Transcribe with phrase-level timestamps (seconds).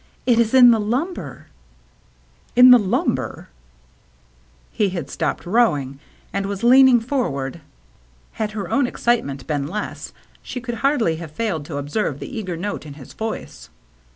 [0.25, 1.45] It is in the lumber."
[2.55, 3.49] "In the lumber!"
[4.71, 5.99] He had stopped row THE RED SEAL LABEL i6i ing,
[6.33, 7.61] and was leaning forward.
[8.31, 10.11] Had her own excitement been less,
[10.41, 13.69] she could hardly have failed to observe the eager note in his voice.